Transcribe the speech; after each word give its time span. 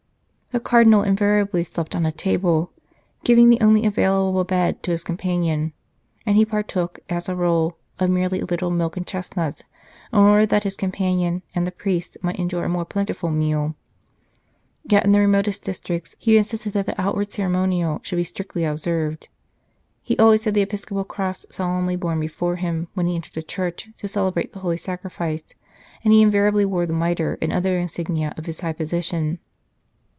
The 0.53 0.59
Cardinal 0.59 1.03
invariably 1.03 1.63
slept 1.63 1.95
on 1.95 2.05
a 2.05 2.11
table, 2.11 2.71
giving 3.23 3.49
the 3.49 3.61
only 3.61 3.85
available 3.85 4.43
bed 4.43 4.83
to 4.83 4.91
his 4.91 5.01
companion, 5.01 5.71
and 6.25 6.35
he 6.35 6.43
partook, 6.43 6.99
as 7.09 7.29
a 7.29 7.35
rule, 7.37 7.77
of 7.99 8.09
merely 8.09 8.41
a 8.41 8.45
little 8.45 8.69
milk 8.69 8.97
and 8.97 9.07
chestnuts 9.07 9.63
in 10.11 10.19
order 10.19 10.45
that 10.45 10.63
this 10.63 10.75
com 10.75 10.91
panion 10.91 11.41
and 11.55 11.65
the 11.65 11.71
priest 11.71 12.17
might 12.21 12.35
enjoy 12.35 12.63
a 12.65 12.67
more 12.67 12.83
plentiful 12.83 13.31
meal. 13.31 13.75
Yet 14.83 15.05
in 15.05 15.13
the 15.13 15.21
remotest 15.21 15.63
districts 15.63 16.17
he 16.19 16.37
insisted 16.37 16.73
that 16.73 16.85
the 16.85 16.99
outward 16.99 17.31
ceremonial 17.31 18.01
should 18.03 18.17
be 18.17 18.25
strictly 18.25 18.65
observed. 18.65 19.29
He 20.03 20.17
always 20.17 20.43
had 20.43 20.53
the 20.53 20.61
episcopal 20.63 21.05
cross 21.05 21.45
solemnly 21.49 21.95
borne 21.95 22.19
before 22.19 22.57
him 22.57 22.89
when 22.93 23.05
he 23.05 23.15
entered 23.15 23.37
a 23.37 23.41
church 23.41 23.87
to 23.99 24.07
celebrate 24.09 24.51
the 24.51 24.59
Holy 24.59 24.75
Sacrifice, 24.75 25.45
and 26.03 26.11
he 26.13 26.21
invariably 26.21 26.65
wore 26.65 26.85
the 26.85 26.91
mitre 26.91 27.37
and 27.41 27.53
other 27.53 27.77
insignia 27.79 28.33
of 28.35 28.47
his 28.47 28.59
high 28.59 28.73
position. 28.73 29.39